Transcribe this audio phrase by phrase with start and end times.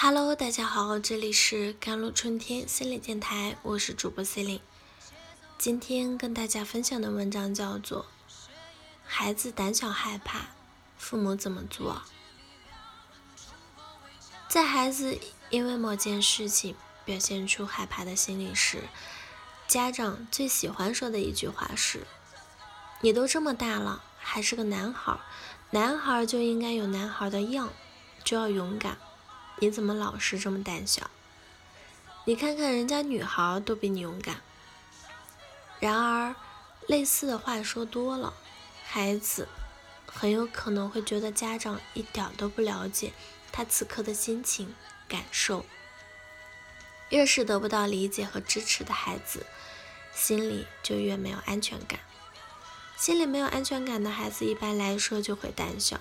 [0.00, 4.60] Hello，大家好，这里是甘露春天心理电台，我是主播 C 琳。
[5.58, 8.02] 今天跟大家分享的文章叫做
[9.04, 10.50] 《孩子胆小害怕，
[10.96, 12.00] 父母怎么做》。
[14.46, 15.18] 在孩子
[15.50, 18.84] 因为某件事情表现出害怕的心理时，
[19.66, 22.06] 家长最喜欢说的一句话是
[23.02, 25.18] ：“你都这么大了，还是个男孩，
[25.70, 27.70] 男孩就应该有男孩的样，
[28.22, 28.96] 就要勇敢。”
[29.60, 31.10] 你怎么老是这么胆小？
[32.24, 34.40] 你看看人家女孩都比你勇敢。
[35.80, 36.34] 然而，
[36.86, 38.34] 类似的话说多了，
[38.84, 39.48] 孩子
[40.06, 43.12] 很有可能会觉得家长一点都不了解
[43.50, 44.74] 他此刻的心情
[45.08, 45.64] 感受。
[47.08, 49.46] 越是得不到理解和支持的孩子，
[50.14, 52.00] 心里就越没有安全感。
[52.96, 56.00] 心里没有安全感的孩子，一般来说就会胆小。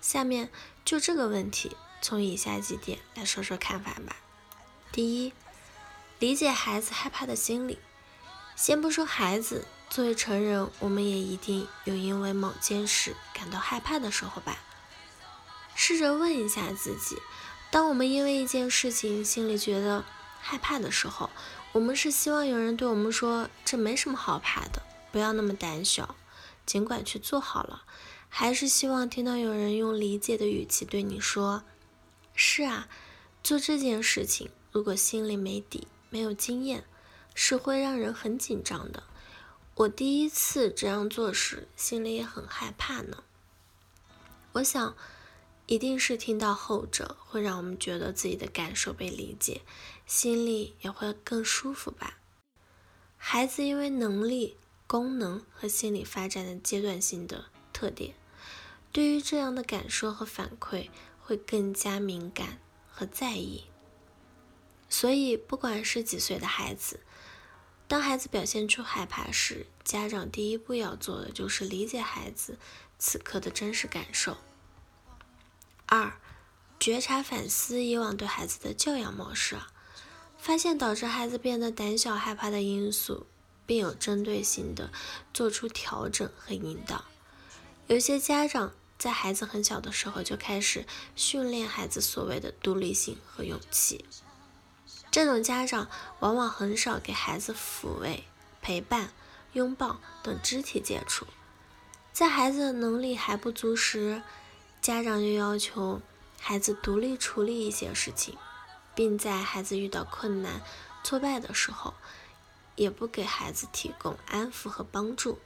[0.00, 0.50] 下面
[0.84, 1.76] 就这个问题。
[2.00, 4.16] 从以下几点来说说看法吧。
[4.90, 5.32] 第一，
[6.18, 7.78] 理解孩子害怕的心理。
[8.56, 14.58] 先不说孩子，作为成人，我们也一定有因为某件事感到害怕的时候吧？
[15.74, 17.16] 试着问一下自己，
[17.70, 20.04] 当我们因为一件事情心里觉得
[20.40, 21.30] 害怕的时候，
[21.70, 26.16] 我们是希望有人对我们说这没什么好怕的，不要那么胆小，
[26.66, 27.84] 尽管去做好了，
[28.28, 31.62] 还是希望听到有人用理解的语气对你说？
[32.40, 32.88] 是啊，
[33.42, 36.84] 做这件事情，如果心里没底、没有经验，
[37.34, 39.02] 是会让人很紧张的。
[39.74, 43.24] 我第一次这样做时，心里也很害怕呢。
[44.52, 44.96] 我想，
[45.66, 49.62] 一定是听到后者会让我们觉得自己的感受被理解，
[50.06, 52.18] 心里也会更舒服吧。
[53.16, 58.14] 孩子因为能力、功能和心理发展的阶段性的特点，
[58.92, 60.88] 对于这样的感受和反馈。
[61.28, 62.58] 会更加敏感
[62.90, 63.64] 和在意，
[64.88, 67.00] 所以不管是几岁的孩子，
[67.86, 72.58] 当孩子表现出害怕时，家长第一步要做的就是理解孩子
[72.98, 74.38] 此刻的真实感受。
[75.84, 76.18] 二，
[76.80, 79.58] 觉察反思以往对孩子的教养模式，
[80.38, 83.26] 发现导致孩子变得胆小害怕的因素，
[83.66, 84.90] 并有针对性的
[85.34, 87.04] 做出调整和引导。
[87.86, 88.72] 有些家长。
[88.98, 94.04] 在孩子很小的时候就开始训练孩子所谓的独立性和勇气。
[95.10, 95.88] 这种家长
[96.18, 98.24] 往往很少给孩子抚慰、
[98.60, 99.12] 陪伴、
[99.52, 101.26] 拥抱等肢体接触。
[102.12, 104.22] 在孩子的能力还不足时，
[104.82, 106.02] 家长就要求
[106.40, 108.36] 孩子独立处理一些事情，
[108.94, 110.60] 并在孩子遇到困难、
[111.04, 111.94] 挫败的时候，
[112.74, 115.38] 也不给孩子提供安抚和帮助。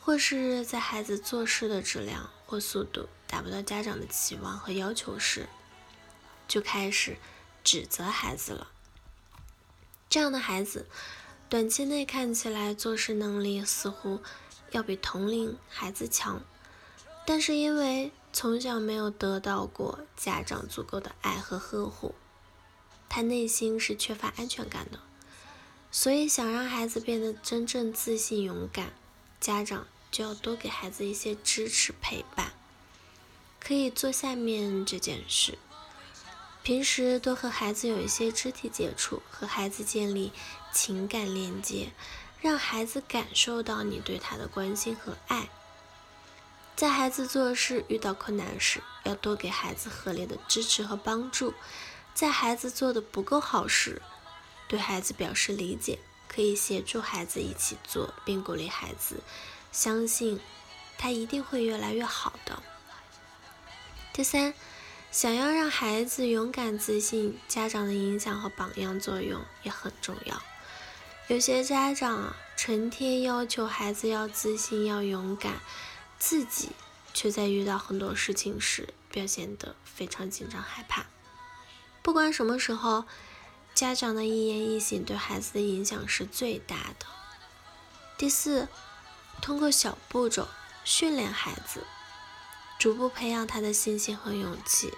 [0.00, 5.50] 或是在孩子做事的质量或速度达不到家长的期望和要求时，
[6.48, 7.18] 就开始
[7.62, 8.68] 指责孩子了。
[10.08, 10.86] 这样的孩子，
[11.50, 14.22] 短期内看起来做事能力似乎
[14.70, 16.40] 要比同龄孩子强，
[17.26, 22.14] 但是因为从小没有得到过家长足够的爱和呵护，
[23.10, 24.98] 他内心是缺乏安全感的。
[25.90, 28.94] 所以想让孩子变得真正自信勇敢，
[29.38, 29.86] 家长。
[30.10, 32.52] 就要多给孩子一些支持陪伴，
[33.60, 35.58] 可以做下面这件事：
[36.62, 40.32] 平时多和孩子有一些肢体接触，和孩子建立
[40.72, 41.92] 情感连接，
[42.40, 45.48] 让孩子感受到你对他的关心和爱。
[46.76, 51.52] 在孩子做事遇到困难时，要多给孩子合理的支持和帮助。
[52.14, 54.00] 在孩子做的不够好时，
[54.68, 55.98] 对孩子表示理解，
[56.28, 59.20] 可以协助孩子一起做，并鼓励孩子。
[59.70, 60.40] 相信
[60.96, 62.62] 他一定会越来越好的。
[64.12, 64.52] 第三，
[65.12, 70.42] 想要让孩子勇敢自信，家长的影响和榜样作用也很重要。
[71.28, 75.60] 有些家长啊，成天要求孩子要自信、要勇敢，
[76.18, 76.70] 自己
[77.14, 81.06] 却在遇到很多事情时表现得非常紧张害怕。
[82.02, 83.04] 不管什么时候，
[83.74, 87.06] 家长的一言一行对孩子的影响是最大的。
[88.16, 88.66] 第四。
[89.40, 90.48] 通过小步骤
[90.84, 91.84] 训练孩子，
[92.78, 94.92] 逐步培养他的信心和勇气。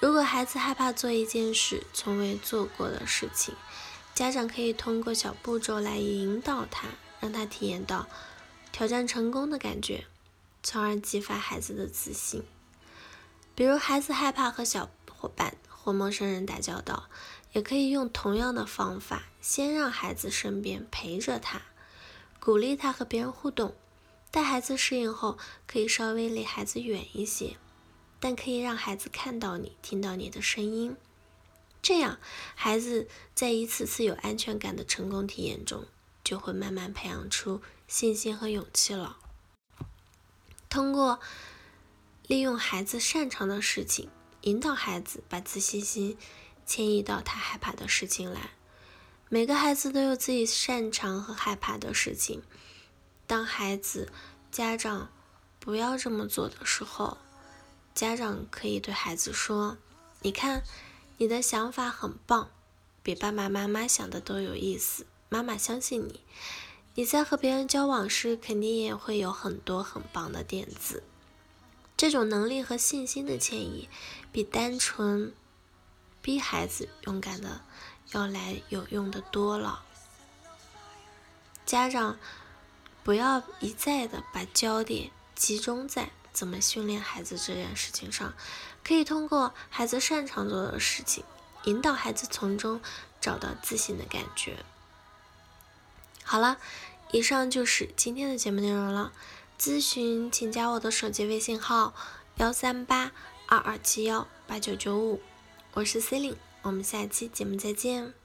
[0.00, 3.54] 如果孩子害怕做一件事从未做过的事情，
[4.14, 6.88] 家长可以通过小步骤来引导他，
[7.20, 8.06] 让他体验到
[8.72, 10.06] 挑战成功的感觉，
[10.62, 12.42] 从而激发孩子的自信。
[13.54, 17.08] 比如，孩子害怕和小伙伴或陌生人打交道，
[17.52, 21.62] 也可以用同样的方法，先让孩子身边陪着他。
[22.44, 23.74] 鼓励他和别人互动，
[24.30, 27.56] 待孩子适应后，可以稍微离孩子远一些，
[28.20, 30.94] 但可以让孩子看到你，听到你的声音。
[31.80, 32.18] 这样，
[32.54, 35.86] 孩子在一次次有安全感的成功体验中，
[36.22, 39.16] 就会慢慢培养出信心和勇气了。
[40.68, 41.20] 通过
[42.26, 44.10] 利用孩子擅长的事情，
[44.42, 46.18] 引导孩子把自信心
[46.66, 48.50] 迁移到他害怕的事情来。
[49.28, 52.42] 每个孩子都有自己擅长和害怕的事情。
[53.26, 54.12] 当孩子、
[54.50, 55.10] 家长
[55.58, 57.18] 不要这么做的时候，
[57.94, 59.78] 家长可以对孩子说
[60.22, 60.62] ：“你看。”
[61.16, 62.50] 你的想法很棒，
[63.00, 65.06] 比爸爸妈妈想的都有意思。
[65.28, 66.20] 妈妈相信你，
[66.96, 71.04] 你在和别人交往时，肯定也会有很多很棒的点子。
[71.96, 73.88] 这种能力和信心的迁移，
[74.32, 75.32] 比单纯
[76.20, 77.60] 逼孩子勇敢的
[78.12, 79.84] 要来有用的多了。
[81.64, 82.18] 家长
[83.02, 86.10] 不要一再的把焦点集中在。
[86.34, 88.34] 怎么训练孩子这件事情上，
[88.82, 91.22] 可以通过孩子擅长做的事情，
[91.62, 92.80] 引导孩子从中
[93.20, 94.64] 找到自信的感觉。
[96.24, 96.58] 好了，
[97.12, 99.12] 以上就是今天的节目内容了。
[99.60, 101.94] 咨询请加我的手机微信号：
[102.38, 103.12] 幺三八
[103.46, 105.22] 二二七幺八九九五，
[105.74, 108.23] 我是 C e l i n e 我们下期节目再见。